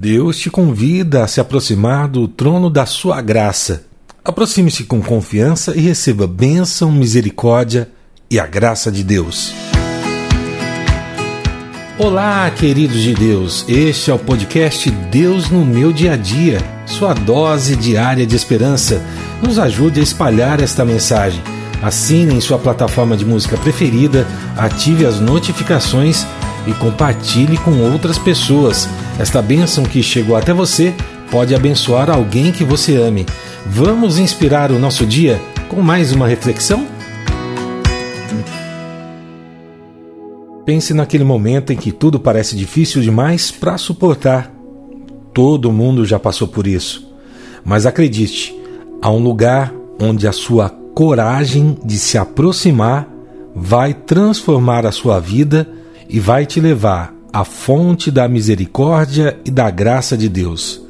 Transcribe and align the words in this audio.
Deus 0.00 0.38
te 0.38 0.48
convida 0.48 1.24
a 1.24 1.26
se 1.26 1.40
aproximar 1.40 2.06
do 2.06 2.28
trono 2.28 2.70
da 2.70 2.86
sua 2.86 3.20
graça. 3.20 3.82
Aproxime-se 4.24 4.84
com 4.84 5.02
confiança 5.02 5.76
e 5.76 5.80
receba 5.80 6.24
bênção, 6.24 6.92
misericórdia 6.92 7.88
e 8.30 8.38
a 8.38 8.46
graça 8.46 8.92
de 8.92 9.02
Deus. 9.02 9.52
Olá, 11.98 12.48
queridos 12.48 13.02
de 13.02 13.12
Deus. 13.12 13.64
Este 13.66 14.12
é 14.12 14.14
o 14.14 14.18
podcast 14.20 14.88
Deus 14.88 15.50
no 15.50 15.64
meu 15.64 15.92
dia 15.92 16.12
a 16.12 16.16
dia, 16.16 16.60
sua 16.86 17.12
dose 17.12 17.74
diária 17.74 18.24
de 18.24 18.36
esperança. 18.36 19.02
Nos 19.42 19.58
ajude 19.58 19.98
a 19.98 20.02
espalhar 20.04 20.62
esta 20.62 20.84
mensagem. 20.84 21.42
Assine 21.82 22.36
em 22.36 22.40
sua 22.40 22.58
plataforma 22.60 23.16
de 23.16 23.24
música 23.24 23.56
preferida, 23.56 24.24
ative 24.56 25.04
as 25.04 25.18
notificações 25.18 26.24
e 26.68 26.72
compartilhe 26.74 27.58
com 27.58 27.80
outras 27.80 28.16
pessoas. 28.16 28.88
Esta 29.18 29.42
bênção 29.42 29.82
que 29.82 30.00
chegou 30.00 30.36
até 30.36 30.52
você 30.52 30.94
pode 31.28 31.52
abençoar 31.52 32.08
alguém 32.08 32.52
que 32.52 32.62
você 32.62 32.94
ame. 32.96 33.26
Vamos 33.66 34.16
inspirar 34.16 34.70
o 34.70 34.78
nosso 34.78 35.04
dia 35.04 35.40
com 35.68 35.82
mais 35.82 36.12
uma 36.12 36.28
reflexão? 36.28 36.86
Pense 40.64 40.94
naquele 40.94 41.24
momento 41.24 41.72
em 41.72 41.76
que 41.76 41.90
tudo 41.90 42.20
parece 42.20 42.54
difícil 42.54 43.02
demais 43.02 43.50
para 43.50 43.76
suportar. 43.76 44.54
Todo 45.34 45.72
mundo 45.72 46.06
já 46.06 46.18
passou 46.18 46.46
por 46.46 46.66
isso. 46.66 47.12
Mas 47.64 47.86
acredite, 47.86 48.54
há 49.02 49.10
um 49.10 49.18
lugar 49.18 49.74
onde 50.00 50.28
a 50.28 50.32
sua 50.32 50.70
coragem 50.94 51.76
de 51.84 51.98
se 51.98 52.16
aproximar 52.16 53.08
vai 53.52 53.92
transformar 53.92 54.86
a 54.86 54.92
sua 54.92 55.18
vida 55.18 55.68
e 56.08 56.20
vai 56.20 56.46
te 56.46 56.60
levar 56.60 57.17
à 57.32 57.44
fonte 57.44 58.10
da 58.10 58.28
misericórdia 58.28 59.38
e 59.44 59.50
da 59.50 59.70
graça 59.70 60.16
de 60.16 60.28
Deus. 60.28 60.82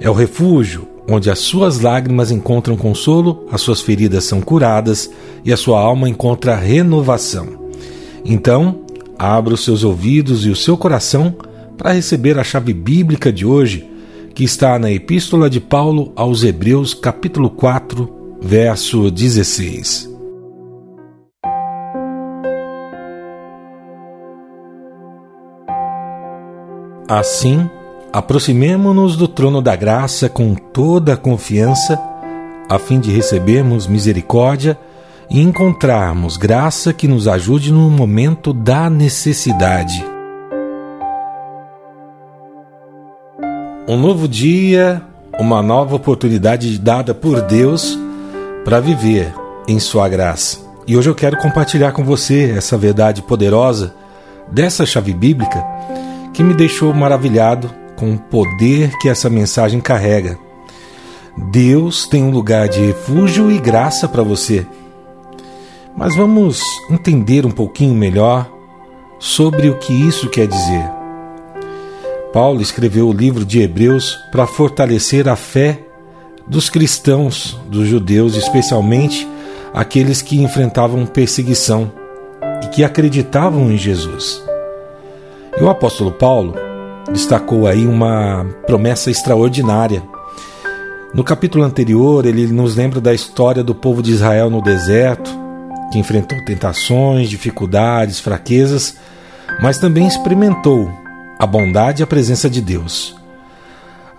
É 0.00 0.08
o 0.08 0.14
refúgio 0.14 0.86
onde 1.10 1.30
as 1.30 1.38
suas 1.38 1.80
lágrimas 1.80 2.30
encontram 2.30 2.76
consolo, 2.76 3.46
as 3.50 3.62
suas 3.62 3.80
feridas 3.80 4.24
são 4.24 4.42
curadas 4.42 5.10
e 5.44 5.52
a 5.52 5.56
sua 5.56 5.80
alma 5.80 6.08
encontra 6.08 6.54
renovação. 6.54 7.70
Então, 8.24 8.80
abra 9.18 9.54
os 9.54 9.64
seus 9.64 9.82
ouvidos 9.82 10.44
e 10.44 10.50
o 10.50 10.56
seu 10.56 10.76
coração 10.76 11.34
para 11.78 11.92
receber 11.92 12.38
a 12.38 12.44
chave 12.44 12.74
bíblica 12.74 13.32
de 13.32 13.46
hoje, 13.46 13.88
que 14.34 14.44
está 14.44 14.78
na 14.78 14.90
Epístola 14.90 15.48
de 15.48 15.60
Paulo 15.60 16.12
aos 16.14 16.44
Hebreus, 16.44 16.92
capítulo 16.92 17.48
4, 17.50 18.38
verso 18.42 19.10
16. 19.10 20.17
Assim, 27.08 27.70
aproximemo-nos 28.12 29.16
do 29.16 29.26
trono 29.26 29.62
da 29.62 29.74
graça 29.74 30.28
com 30.28 30.54
toda 30.54 31.14
a 31.14 31.16
confiança, 31.16 31.98
a 32.68 32.78
fim 32.78 33.00
de 33.00 33.10
recebermos 33.10 33.86
misericórdia 33.86 34.78
e 35.30 35.40
encontrarmos 35.40 36.36
graça 36.36 36.92
que 36.92 37.08
nos 37.08 37.26
ajude 37.26 37.72
no 37.72 37.90
momento 37.90 38.52
da 38.52 38.90
necessidade. 38.90 40.04
Um 43.88 43.96
novo 43.96 44.28
dia, 44.28 45.00
uma 45.40 45.62
nova 45.62 45.96
oportunidade 45.96 46.78
dada 46.78 47.14
por 47.14 47.40
Deus 47.40 47.98
para 48.66 48.80
viver 48.80 49.32
em 49.66 49.80
Sua 49.80 50.10
graça. 50.10 50.58
E 50.86 50.94
hoje 50.94 51.08
eu 51.08 51.14
quero 51.14 51.38
compartilhar 51.38 51.92
com 51.92 52.04
você 52.04 52.52
essa 52.54 52.76
verdade 52.76 53.22
poderosa 53.22 53.94
dessa 54.52 54.84
chave 54.84 55.14
bíblica 55.14 55.64
que 56.38 56.44
me 56.44 56.54
deixou 56.54 56.94
maravilhado 56.94 57.68
com 57.96 58.14
o 58.14 58.16
poder 58.16 58.96
que 59.00 59.08
essa 59.08 59.28
mensagem 59.28 59.80
carrega. 59.80 60.38
Deus 61.50 62.06
tem 62.06 62.22
um 62.22 62.30
lugar 62.30 62.68
de 62.68 62.80
refúgio 62.80 63.50
e 63.50 63.58
graça 63.58 64.06
para 64.06 64.22
você. 64.22 64.64
Mas 65.96 66.14
vamos 66.14 66.62
entender 66.88 67.44
um 67.44 67.50
pouquinho 67.50 67.92
melhor 67.92 68.48
sobre 69.18 69.68
o 69.68 69.78
que 69.78 69.92
isso 69.92 70.30
quer 70.30 70.46
dizer. 70.46 70.88
Paulo 72.32 72.62
escreveu 72.62 73.08
o 73.08 73.12
livro 73.12 73.44
de 73.44 73.60
Hebreus 73.60 74.16
para 74.30 74.46
fortalecer 74.46 75.28
a 75.28 75.34
fé 75.34 75.80
dos 76.46 76.70
cristãos, 76.70 77.58
dos 77.66 77.88
judeus, 77.88 78.36
especialmente 78.36 79.26
aqueles 79.74 80.22
que 80.22 80.40
enfrentavam 80.40 81.04
perseguição 81.04 81.90
e 82.62 82.68
que 82.68 82.84
acreditavam 82.84 83.72
em 83.72 83.76
Jesus. 83.76 84.46
E 85.60 85.64
o 85.64 85.68
apóstolo 85.68 86.12
Paulo 86.12 86.54
destacou 87.12 87.66
aí 87.66 87.84
uma 87.84 88.46
promessa 88.64 89.10
extraordinária. 89.10 90.04
No 91.12 91.24
capítulo 91.24 91.64
anterior, 91.64 92.24
ele 92.24 92.46
nos 92.46 92.76
lembra 92.76 93.00
da 93.00 93.12
história 93.12 93.64
do 93.64 93.74
povo 93.74 94.00
de 94.00 94.12
Israel 94.12 94.48
no 94.50 94.62
deserto, 94.62 95.28
que 95.90 95.98
enfrentou 95.98 96.38
tentações, 96.44 97.28
dificuldades, 97.28 98.20
fraquezas, 98.20 98.98
mas 99.60 99.78
também 99.78 100.06
experimentou 100.06 100.88
a 101.40 101.46
bondade 101.46 102.02
e 102.02 102.04
a 102.04 102.06
presença 102.06 102.48
de 102.48 102.60
Deus. 102.60 103.16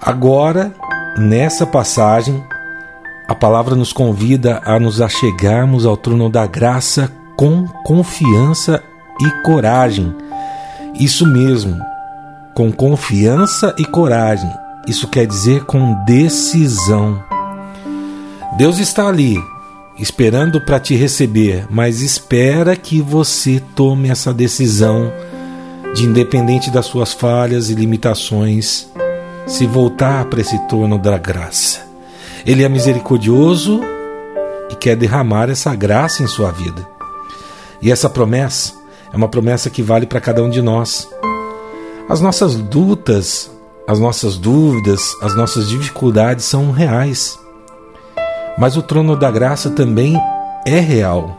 Agora, 0.02 0.74
nessa 1.18 1.66
passagem, 1.66 2.44
a 3.30 3.36
palavra 3.36 3.76
nos 3.76 3.94
convida 3.94 4.62
a 4.66 4.78
nos 4.78 5.00
achegarmos 5.00 5.86
ao 5.86 5.96
trono 5.96 6.30
da 6.30 6.46
graça 6.46 7.10
com 7.38 7.66
confiança 7.86 8.84
e 9.22 9.44
coragem 9.44 10.14
isso 11.00 11.26
mesmo, 11.26 11.80
com 12.54 12.72
confiança 12.72 13.74
e 13.78 13.86
coragem. 13.86 14.52
Isso 14.86 15.08
quer 15.08 15.26
dizer 15.26 15.64
com 15.64 16.04
decisão. 16.04 17.24
Deus 18.58 18.80
está 18.80 19.08
ali, 19.08 19.38
esperando 19.98 20.60
para 20.60 20.80
te 20.80 20.96
receber, 20.96 21.66
mas 21.70 22.02
espera 22.02 22.76
que 22.76 23.02
você 23.02 23.62
tome 23.76 24.10
essa 24.10 24.34
decisão 24.34 25.12
de, 25.94 26.06
independente 26.06 26.70
das 26.70 26.86
suas 26.86 27.14
falhas 27.14 27.70
e 27.70 27.76
limitações, 27.76 28.90
se 29.48 29.66
voltar 29.66 30.26
para 30.26 30.42
esse 30.42 30.60
torno 30.68 30.98
da 30.98 31.18
graça. 31.18 31.88
Ele 32.46 32.64
é 32.64 32.70
misericordioso 32.70 33.80
e 34.70 34.76
quer 34.76 34.96
derramar 34.96 35.50
essa 35.50 35.74
graça 35.76 36.24
em 36.24 36.28
sua 36.28 36.52
vida. 36.52 36.86
E 37.82 37.92
essa 37.92 38.10
promessa 38.10 38.79
é 39.12 39.18
uma 39.18 39.28
promessa 39.28 39.70
que 39.70 39.82
vale 39.82 40.06
para 40.06 40.22
cada 40.22 40.44
um 40.44 40.50
de 40.50 40.62
nós. 40.62 41.10
As 42.08 42.22
nossas 42.22 42.56
lutas, 42.56 43.52
as 43.88 44.00
nossas 44.00 44.38
dúvidas, 44.38 45.16
as 45.22 45.36
nossas 45.36 45.68
dificuldades 45.70 46.46
são 46.46 46.72
reais. 46.72 47.40
Mas 48.58 48.78
o 48.78 48.82
trono 48.82 49.16
da 49.16 49.32
graça 49.32 49.70
também 49.70 50.16
é 50.66 50.80
real. 50.80 51.36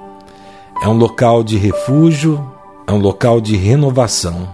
É 0.82 0.88
um 0.88 0.96
local 0.96 1.44
de 1.44 1.56
refúgio, 1.56 2.44
é 2.86 2.92
um 2.92 2.98
local 2.98 3.40
de 3.40 3.56
renovação, 3.56 4.48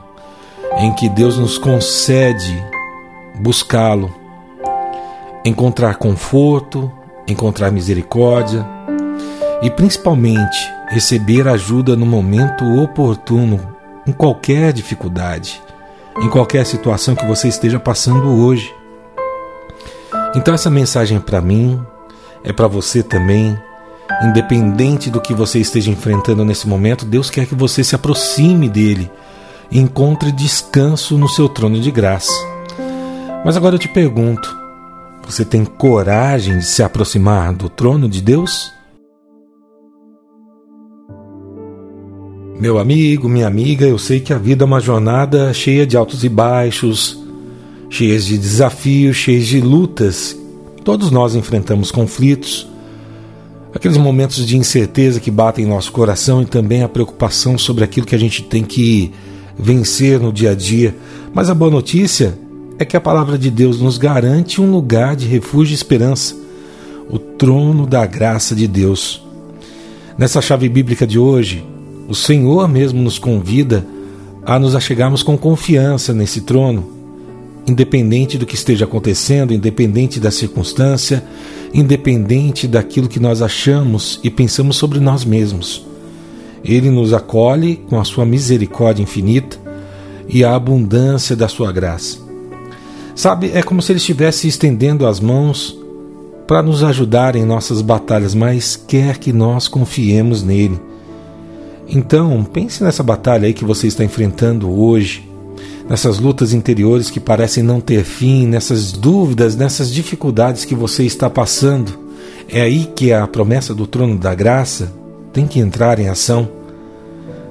em 0.78 0.92
que 0.92 1.08
Deus 1.08 1.38
nos 1.38 1.56
concede 1.56 2.62
buscá-lo, 3.40 4.12
encontrar 5.44 5.96
conforto, 5.96 6.90
encontrar 7.28 7.70
misericórdia 7.70 8.66
e 9.62 9.70
principalmente 9.70 10.75
receber 10.88 11.48
ajuda 11.48 11.96
no 11.96 12.06
momento 12.06 12.64
oportuno, 12.80 13.76
em 14.06 14.12
qualquer 14.12 14.72
dificuldade, 14.72 15.60
em 16.20 16.28
qualquer 16.28 16.64
situação 16.64 17.14
que 17.14 17.26
você 17.26 17.48
esteja 17.48 17.78
passando 17.78 18.28
hoje. 18.44 18.72
Então, 20.34 20.54
essa 20.54 20.70
mensagem 20.70 21.16
é 21.16 21.20
para 21.20 21.40
mim, 21.40 21.80
é 22.44 22.52
para 22.52 22.68
você 22.68 23.02
também. 23.02 23.58
Independente 24.22 25.10
do 25.10 25.20
que 25.20 25.34
você 25.34 25.58
esteja 25.58 25.90
enfrentando 25.90 26.44
nesse 26.44 26.68
momento, 26.68 27.04
Deus 27.04 27.28
quer 27.28 27.44
que 27.44 27.56
você 27.56 27.82
se 27.82 27.94
aproxime 27.94 28.68
dele 28.68 29.10
e 29.70 29.80
encontre 29.80 30.30
descanso 30.30 31.18
no 31.18 31.28
seu 31.28 31.48
trono 31.48 31.80
de 31.80 31.90
graça. 31.90 32.32
Mas 33.44 33.56
agora 33.56 33.74
eu 33.74 33.78
te 33.78 33.88
pergunto: 33.88 34.56
você 35.26 35.44
tem 35.44 35.64
coragem 35.64 36.58
de 36.58 36.64
se 36.64 36.82
aproximar 36.82 37.52
do 37.52 37.68
trono 37.68 38.08
de 38.08 38.22
Deus? 38.22 38.75
Meu 42.58 42.78
amigo, 42.78 43.28
minha 43.28 43.46
amiga, 43.46 43.86
eu 43.86 43.98
sei 43.98 44.18
que 44.18 44.32
a 44.32 44.38
vida 44.38 44.64
é 44.64 44.66
uma 44.66 44.80
jornada 44.80 45.52
cheia 45.52 45.86
de 45.86 45.94
altos 45.94 46.24
e 46.24 46.28
baixos, 46.28 47.22
cheia 47.90 48.18
de 48.18 48.38
desafios, 48.38 49.14
cheia 49.14 49.38
de 49.38 49.60
lutas. 49.60 50.34
Todos 50.82 51.10
nós 51.10 51.34
enfrentamos 51.34 51.90
conflitos, 51.90 52.66
aqueles 53.74 53.98
momentos 53.98 54.46
de 54.46 54.56
incerteza 54.56 55.20
que 55.20 55.30
batem 55.30 55.66
em 55.66 55.68
nosso 55.68 55.92
coração 55.92 56.40
e 56.40 56.46
também 56.46 56.82
a 56.82 56.88
preocupação 56.88 57.58
sobre 57.58 57.84
aquilo 57.84 58.06
que 58.06 58.14
a 58.14 58.18
gente 58.18 58.42
tem 58.42 58.64
que 58.64 59.12
vencer 59.58 60.18
no 60.18 60.32
dia 60.32 60.52
a 60.52 60.54
dia. 60.54 60.96
Mas 61.34 61.50
a 61.50 61.54
boa 61.54 61.70
notícia 61.70 62.38
é 62.78 62.86
que 62.86 62.96
a 62.96 63.00
palavra 63.02 63.36
de 63.36 63.50
Deus 63.50 63.82
nos 63.82 63.98
garante 63.98 64.62
um 64.62 64.72
lugar 64.72 65.14
de 65.14 65.26
refúgio 65.26 65.74
e 65.74 65.76
esperança, 65.76 66.34
o 67.10 67.18
trono 67.18 67.86
da 67.86 68.06
graça 68.06 68.54
de 68.54 68.66
Deus. 68.66 69.22
Nessa 70.16 70.40
chave 70.40 70.70
bíblica 70.70 71.06
de 71.06 71.18
hoje, 71.18 71.75
o 72.08 72.14
Senhor 72.14 72.68
mesmo 72.68 73.02
nos 73.02 73.18
convida 73.18 73.86
a 74.44 74.58
nos 74.58 74.74
achegarmos 74.76 75.22
com 75.22 75.36
confiança 75.36 76.12
nesse 76.12 76.42
trono, 76.42 76.86
independente 77.66 78.38
do 78.38 78.46
que 78.46 78.54
esteja 78.54 78.84
acontecendo, 78.84 79.52
independente 79.52 80.20
da 80.20 80.30
circunstância, 80.30 81.24
independente 81.74 82.68
daquilo 82.68 83.08
que 83.08 83.18
nós 83.18 83.42
achamos 83.42 84.20
e 84.22 84.30
pensamos 84.30 84.76
sobre 84.76 85.00
nós 85.00 85.24
mesmos. 85.24 85.84
Ele 86.64 86.90
nos 86.90 87.12
acolhe 87.12 87.76
com 87.88 87.98
a 87.98 88.04
sua 88.04 88.24
misericórdia 88.24 89.02
infinita 89.02 89.58
e 90.28 90.44
a 90.44 90.54
abundância 90.54 91.34
da 91.34 91.48
sua 91.48 91.72
graça. 91.72 92.18
Sabe, 93.14 93.50
é 93.54 93.62
como 93.62 93.80
se 93.80 93.92
ele 93.92 93.98
estivesse 93.98 94.46
estendendo 94.46 95.06
as 95.06 95.18
mãos 95.20 95.76
para 96.46 96.62
nos 96.62 96.84
ajudar 96.84 97.34
em 97.34 97.44
nossas 97.44 97.80
batalhas, 97.80 98.34
mas 98.34 98.76
quer 98.76 99.18
que 99.18 99.32
nós 99.32 99.66
confiemos 99.66 100.42
nele. 100.42 100.80
Então, 101.88 102.42
pense 102.44 102.82
nessa 102.82 103.02
batalha 103.02 103.46
aí 103.46 103.52
que 103.52 103.64
você 103.64 103.86
está 103.86 104.02
enfrentando 104.02 104.70
hoje, 104.70 105.28
nessas 105.88 106.18
lutas 106.18 106.52
interiores 106.52 107.10
que 107.10 107.20
parecem 107.20 107.62
não 107.62 107.80
ter 107.80 108.02
fim, 108.02 108.46
nessas 108.46 108.90
dúvidas, 108.92 109.54
nessas 109.54 109.92
dificuldades 109.92 110.64
que 110.64 110.74
você 110.74 111.04
está 111.04 111.30
passando. 111.30 112.06
É 112.48 112.60
aí 112.60 112.90
que 112.94 113.12
a 113.12 113.26
promessa 113.26 113.74
do 113.74 113.86
trono 113.86 114.18
da 114.18 114.34
graça 114.34 114.92
tem 115.32 115.46
que 115.46 115.60
entrar 115.60 115.98
em 116.00 116.08
ação. 116.08 116.48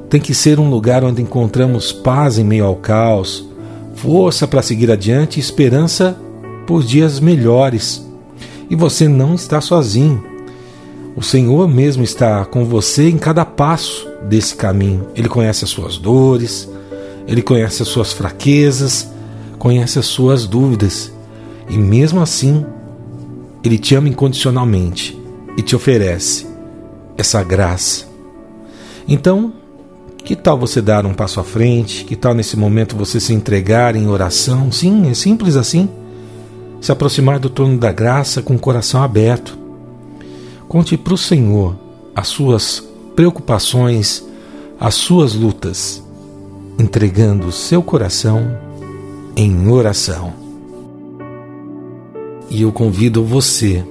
Tem 0.09 0.19
que 0.19 0.33
ser 0.33 0.59
um 0.59 0.69
lugar 0.69 1.03
onde 1.03 1.21
encontramos 1.21 1.91
paz 1.91 2.37
em 2.37 2.43
meio 2.43 2.65
ao 2.65 2.75
caos, 2.75 3.47
força 3.95 4.47
para 4.47 4.61
seguir 4.61 4.91
adiante 4.91 5.37
e 5.37 5.39
esperança 5.39 6.17
por 6.67 6.83
dias 6.83 7.19
melhores. 7.19 8.05
E 8.69 8.75
você 8.75 9.07
não 9.07 9.33
está 9.33 9.61
sozinho. 9.61 10.23
O 11.15 11.23
Senhor 11.23 11.67
mesmo 11.67 12.03
está 12.03 12.43
com 12.43 12.65
você 12.65 13.09
em 13.09 13.17
cada 13.17 13.45
passo 13.45 14.14
desse 14.27 14.55
caminho. 14.55 15.07
Ele 15.15 15.29
conhece 15.29 15.63
as 15.63 15.69
suas 15.69 15.97
dores, 15.97 16.69
ele 17.27 17.41
conhece 17.41 17.81
as 17.81 17.87
suas 17.87 18.13
fraquezas, 18.13 19.07
conhece 19.57 19.99
as 19.99 20.05
suas 20.05 20.45
dúvidas. 20.45 21.11
E 21.69 21.77
mesmo 21.77 22.21
assim, 22.21 22.65
ele 23.63 23.77
te 23.77 23.95
ama 23.95 24.09
incondicionalmente 24.09 25.19
e 25.57 25.61
te 25.61 25.75
oferece 25.75 26.47
essa 27.17 27.43
graça. 27.43 28.05
Então, 29.07 29.53
que 30.23 30.35
tal 30.35 30.57
você 30.57 30.81
dar 30.81 31.05
um 31.05 31.13
passo 31.13 31.39
à 31.39 31.43
frente? 31.43 32.03
Que 32.03 32.15
tal 32.15 32.33
nesse 32.33 32.57
momento 32.57 32.95
você 32.95 33.19
se 33.19 33.33
entregar 33.33 33.95
em 33.95 34.07
oração? 34.07 34.71
Sim, 34.71 35.09
é 35.09 35.13
simples 35.13 35.55
assim. 35.55 35.89
Se 36.81 36.91
aproximar 36.91 37.39
do 37.39 37.49
trono 37.49 37.77
da 37.77 37.91
graça 37.91 38.41
com 38.41 38.55
o 38.55 38.59
coração 38.59 39.01
aberto. 39.01 39.57
Conte 40.67 40.97
para 40.97 41.13
o 41.13 41.17
Senhor 41.17 41.75
as 42.15 42.27
suas 42.27 42.83
preocupações, 43.15 44.23
as 44.79 44.95
suas 44.95 45.33
lutas, 45.33 46.03
entregando 46.77 47.51
seu 47.51 47.81
coração 47.81 48.57
em 49.35 49.69
oração. 49.69 50.33
E 52.49 52.61
eu 52.61 52.71
convido 52.71 53.23
você 53.23 53.83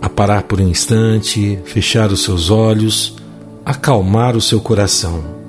a 0.00 0.08
parar 0.08 0.44
por 0.44 0.60
um 0.60 0.68
instante, 0.68 1.58
fechar 1.64 2.10
os 2.10 2.22
seus 2.22 2.50
olhos, 2.50 3.16
acalmar 3.64 4.36
o 4.36 4.40
seu 4.40 4.60
coração 4.60 5.42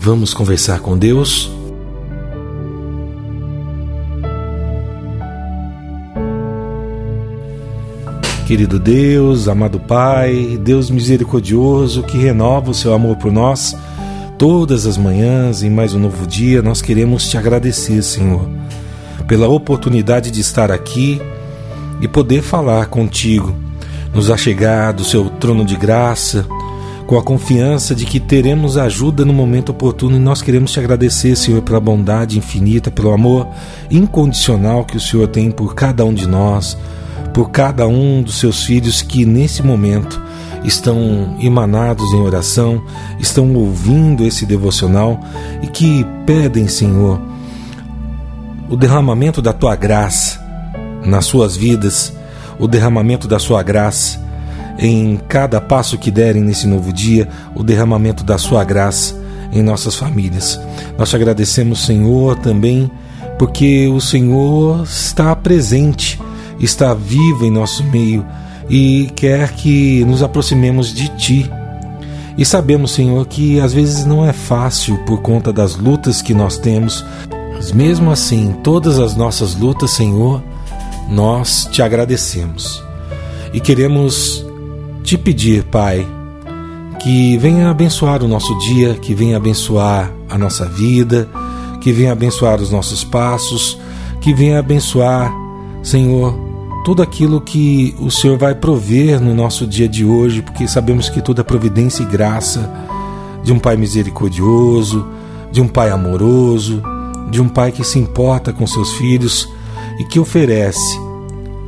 Vamos 0.00 0.32
conversar 0.32 0.78
com 0.78 0.96
Deus? 0.96 1.50
Querido 8.48 8.78
Deus, 8.78 9.46
amado 9.46 9.78
Pai, 9.78 10.58
Deus 10.62 10.88
misericordioso 10.88 12.02
que 12.02 12.16
renova 12.16 12.70
o 12.70 12.74
seu 12.74 12.94
amor 12.94 13.16
por 13.16 13.30
nós 13.30 13.76
todas 14.38 14.86
as 14.86 14.96
manhãs 14.96 15.62
em 15.62 15.68
mais 15.68 15.92
um 15.92 15.98
novo 15.98 16.26
dia, 16.26 16.62
nós 16.62 16.80
queremos 16.80 17.28
te 17.28 17.36
agradecer, 17.36 18.02
Senhor, 18.02 18.48
pela 19.26 19.46
oportunidade 19.48 20.30
de 20.30 20.40
estar 20.40 20.72
aqui 20.72 21.20
e 22.00 22.08
poder 22.08 22.40
falar 22.40 22.86
contigo, 22.86 23.54
nos 24.14 24.30
achegar 24.30 24.94
do 24.94 25.04
seu 25.04 25.28
trono 25.28 25.62
de 25.62 25.76
graça 25.76 26.46
com 27.06 27.18
a 27.18 27.22
confiança 27.22 27.94
de 27.94 28.06
que 28.06 28.18
teremos 28.18 28.78
ajuda 28.78 29.26
no 29.26 29.32
momento 29.34 29.72
oportuno 29.72 30.16
e 30.16 30.20
nós 30.20 30.40
queremos 30.40 30.72
te 30.72 30.80
agradecer, 30.80 31.36
Senhor, 31.36 31.60
pela 31.60 31.80
bondade 31.80 32.38
infinita, 32.38 32.90
pelo 32.90 33.12
amor 33.12 33.46
incondicional 33.90 34.86
que 34.86 34.96
o 34.96 35.00
Senhor 35.00 35.28
tem 35.28 35.50
por 35.50 35.74
cada 35.74 36.02
um 36.02 36.14
de 36.14 36.26
nós, 36.26 36.78
por 37.38 37.50
cada 37.50 37.86
um 37.86 38.20
dos 38.20 38.40
seus 38.40 38.64
filhos 38.64 39.00
que 39.00 39.24
nesse 39.24 39.62
momento 39.62 40.20
estão 40.64 41.36
emanados 41.40 42.12
em 42.12 42.20
oração, 42.20 42.82
estão 43.20 43.54
ouvindo 43.54 44.26
esse 44.26 44.44
devocional 44.44 45.20
e 45.62 45.68
que 45.68 46.04
pedem, 46.26 46.66
Senhor, 46.66 47.20
o 48.68 48.76
derramamento 48.76 49.40
da 49.40 49.52
tua 49.52 49.76
graça 49.76 50.44
nas 51.06 51.26
suas 51.26 51.56
vidas, 51.56 52.12
o 52.58 52.66
derramamento 52.66 53.28
da 53.28 53.38
sua 53.38 53.62
graça 53.62 54.20
em 54.76 55.16
cada 55.28 55.60
passo 55.60 55.96
que 55.96 56.10
derem 56.10 56.42
nesse 56.42 56.66
novo 56.66 56.92
dia, 56.92 57.28
o 57.54 57.62
derramamento 57.62 58.24
da 58.24 58.36
sua 58.36 58.64
graça 58.64 59.14
em 59.52 59.62
nossas 59.62 59.94
famílias. 59.94 60.60
Nós 60.98 61.08
te 61.08 61.14
agradecemos, 61.14 61.86
Senhor, 61.86 62.36
também 62.40 62.90
porque 63.38 63.86
o 63.86 64.00
Senhor 64.00 64.82
está 64.82 65.36
presente, 65.36 66.18
está 66.58 66.94
vivo 66.94 67.44
em 67.44 67.50
nosso 67.50 67.84
meio 67.84 68.24
e 68.68 69.10
quer 69.16 69.52
que 69.52 70.04
nos 70.04 70.22
aproximemos 70.22 70.92
de 70.92 71.08
Ti. 71.16 71.50
E 72.36 72.44
sabemos, 72.44 72.92
Senhor, 72.92 73.26
que 73.26 73.60
às 73.60 73.72
vezes 73.72 74.04
não 74.04 74.24
é 74.24 74.32
fácil 74.32 74.96
por 75.04 75.20
conta 75.20 75.52
das 75.52 75.76
lutas 75.76 76.22
que 76.22 76.32
nós 76.32 76.56
temos, 76.56 77.04
mas 77.54 77.72
mesmo 77.72 78.10
assim, 78.10 78.54
todas 78.62 78.98
as 78.98 79.16
nossas 79.16 79.56
lutas, 79.56 79.90
Senhor, 79.90 80.42
nós 81.10 81.68
te 81.72 81.82
agradecemos 81.82 82.82
e 83.52 83.60
queremos 83.60 84.46
te 85.02 85.16
pedir, 85.18 85.64
Pai, 85.64 86.06
que 87.00 87.36
venha 87.38 87.70
abençoar 87.70 88.22
o 88.22 88.28
nosso 88.28 88.56
dia, 88.58 88.94
que 88.94 89.14
venha 89.14 89.36
abençoar 89.36 90.12
a 90.28 90.36
nossa 90.36 90.66
vida, 90.66 91.28
que 91.80 91.92
venha 91.92 92.12
abençoar 92.12 92.60
os 92.60 92.70
nossos 92.70 93.02
passos, 93.02 93.78
que 94.20 94.34
venha 94.34 94.58
abençoar, 94.58 95.32
Senhor, 95.82 96.47
tudo 96.84 97.02
aquilo 97.02 97.40
que 97.40 97.94
o 97.98 98.10
Senhor 98.10 98.38
vai 98.38 98.54
prover 98.54 99.20
no 99.20 99.34
nosso 99.34 99.66
dia 99.66 99.88
de 99.88 100.04
hoje, 100.04 100.42
porque 100.42 100.66
sabemos 100.66 101.08
que 101.08 101.20
tudo 101.20 101.40
é 101.40 101.44
providência 101.44 102.02
e 102.02 102.06
graça 102.06 102.70
de 103.42 103.52
um 103.52 103.58
Pai 103.58 103.76
misericordioso, 103.76 105.06
de 105.50 105.60
um 105.60 105.68
Pai 105.68 105.90
amoroso, 105.90 106.82
de 107.30 107.40
um 107.40 107.48
Pai 107.48 107.72
que 107.72 107.84
se 107.84 107.98
importa 107.98 108.52
com 108.52 108.66
seus 108.66 108.92
filhos 108.94 109.48
e 109.98 110.04
que 110.04 110.18
oferece 110.18 110.98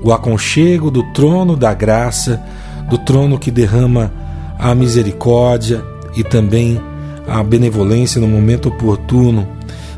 o 0.03 0.13
aconchego 0.13 0.91
do 0.91 1.03
trono 1.13 1.57
da 1.57 1.75
graça 1.75 2.43
do 2.91 2.99
trono 2.99 3.39
que 3.39 3.53
derrama 3.53 4.13
a 4.59 4.75
misericórdia 4.75 5.83
e 6.17 6.25
também 6.25 6.81
a 7.27 7.43
benevolência 7.43 8.21
no 8.21 8.27
momento 8.27 8.69
oportuno, 8.69 9.47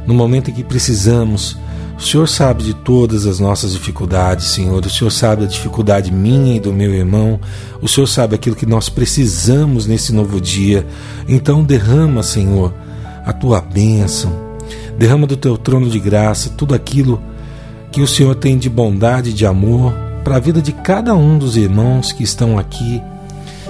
no 0.06 0.12
momento 0.12 0.50
em 0.50 0.54
que 0.54 0.62
precisamos. 0.62 1.56
O 2.02 2.04
Senhor 2.04 2.28
sabe 2.28 2.64
de 2.64 2.74
todas 2.74 3.26
as 3.26 3.38
nossas 3.38 3.74
dificuldades, 3.74 4.46
Senhor. 4.46 4.84
O 4.84 4.90
Senhor 4.90 5.10
sabe 5.12 5.44
a 5.44 5.46
dificuldade 5.46 6.12
minha 6.12 6.56
e 6.56 6.60
do 6.60 6.72
meu 6.72 6.92
irmão. 6.92 7.38
O 7.80 7.86
Senhor 7.86 8.08
sabe 8.08 8.34
aquilo 8.34 8.56
que 8.56 8.66
nós 8.66 8.88
precisamos 8.88 9.86
nesse 9.86 10.12
novo 10.12 10.40
dia. 10.40 10.84
Então 11.28 11.62
derrama, 11.62 12.24
Senhor, 12.24 12.74
a 13.24 13.32
tua 13.32 13.60
bênção. 13.60 14.32
Derrama 14.98 15.28
do 15.28 15.36
teu 15.36 15.56
trono 15.56 15.88
de 15.88 16.00
graça 16.00 16.50
tudo 16.50 16.74
aquilo 16.74 17.22
que 17.92 18.02
o 18.02 18.08
Senhor 18.08 18.34
tem 18.34 18.58
de 18.58 18.68
bondade 18.68 19.30
e 19.30 19.32
de 19.32 19.46
amor 19.46 19.94
para 20.24 20.36
a 20.36 20.40
vida 20.40 20.60
de 20.60 20.72
cada 20.72 21.14
um 21.14 21.38
dos 21.38 21.56
irmãos 21.56 22.10
que 22.10 22.24
estão 22.24 22.58
aqui, 22.58 23.00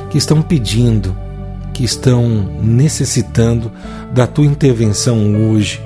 que 0.08 0.16
estão 0.16 0.40
pedindo, 0.40 1.14
que 1.74 1.84
estão 1.84 2.26
necessitando 2.62 3.70
da 4.10 4.26
tua 4.26 4.46
intervenção 4.46 5.50
hoje, 5.50 5.82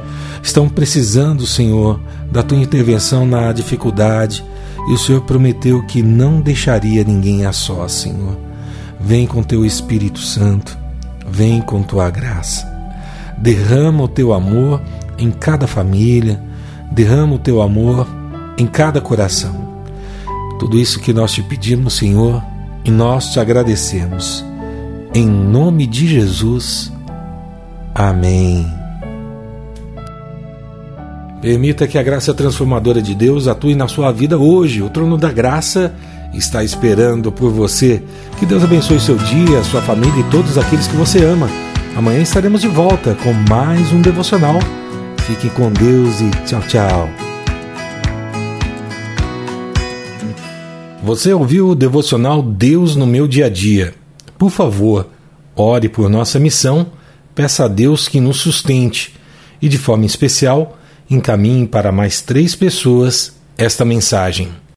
estão 0.47 0.69
precisando, 0.69 1.47
Senhor, 1.47 2.01
da 2.31 2.43
tua 2.43 2.59
intervenção 2.59 3.27
na 3.27 3.53
dificuldade, 3.53 4.45
e 4.89 4.93
o 4.93 4.99
Senhor 4.99 5.21
prometeu 5.23 5.85
que 5.87 6.03
não 6.03 6.41
deixaria 6.41 7.03
ninguém 7.03 7.45
a 7.45 7.53
só, 7.53 7.89
Senhor. 7.89 8.39
Vem 9.01 9.27
com 9.27 9.43
teu 9.43 9.67
Espírito 9.67 10.21
Santo, 10.21 10.79
vem 11.29 11.61
com 11.61 11.83
tua 11.83 12.09
graça. 12.11 12.65
Derrama 13.37 14.05
o 14.05 14.09
teu 14.09 14.33
amor 14.33 14.81
em 15.19 15.31
cada 15.31 15.67
família, 15.67 16.41
derrama 16.93 17.35
o 17.35 17.39
teu 17.39 17.61
amor 17.61 18.07
em 18.57 18.67
cada 18.67 19.01
coração. 19.01 19.83
Tudo 20.61 20.79
isso 20.79 21.01
que 21.01 21.13
nós 21.13 21.33
te 21.33 21.43
pedimos, 21.43 21.95
Senhor, 21.95 22.43
e 22.85 22.91
nós 22.91 23.33
te 23.33 23.41
agradecemos. 23.41 24.45
Em 25.13 25.27
nome 25.27 25.87
de 25.87 26.07
Jesus. 26.07 26.93
Amém. 27.93 28.86
Permita 31.41 31.87
que 31.87 31.99
a 31.99 32.03
graça 32.03 32.33
transformadora 32.33 33.03
de 33.03 33.15
Deus 33.15 33.47
atue 33.47 33.75
na 33.75 33.87
sua 33.87 34.11
vida 34.11 34.39
hoje. 34.39 34.83
O 34.83 34.89
trono 34.89 35.19
da 35.19 35.31
graça 35.31 35.95
está 36.33 36.65
esperando 36.65 37.31
por 37.31 37.51
você. 37.51 38.03
Que 38.39 38.47
Deus 38.47 38.65
abençoe 38.65 38.99
seu 38.99 39.17
dia, 39.17 39.63
sua 39.65 39.83
família 39.83 40.21
e 40.21 40.31
todos 40.31 40.57
aqueles 40.57 40.87
que 40.87 40.97
você 40.97 41.25
ama. 41.25 41.49
Amanhã 41.95 42.21
estaremos 42.21 42.61
de 42.61 42.69
volta 42.69 43.15
com 43.23 43.33
mais 43.49 43.93
um 43.93 44.01
devocional. 44.01 44.59
Fique 45.27 45.51
com 45.51 45.71
Deus 45.71 46.21
e 46.21 46.31
tchau, 46.47 46.61
tchau. 46.69 47.09
Você 51.03 51.33
ouviu 51.33 51.69
o 51.69 51.75
devocional 51.75 52.43
Deus 52.43 52.97
no 52.97 53.07
meu 53.07 53.29
dia 53.29 53.47
a 53.47 53.49
dia. 53.49 53.95
Por 54.37 54.51
favor, 54.51 55.09
ore 55.55 55.89
por 55.89 56.09
nossa 56.11 56.39
missão, 56.41 56.89
peça 57.35 57.65
a 57.65 57.69
Deus 57.69 58.09
que 58.09 58.21
nos 58.21 58.39
sustente 58.39 59.15
e, 59.63 59.69
de 59.69 59.79
forma 59.79 60.05
especial, 60.05 60.76
encaminhe 61.09 61.67
para 61.67 61.93
mais 61.93 62.21
três 62.21 62.55
pessoas 62.55 63.33
esta 63.57 63.85
mensagem. 63.85 64.51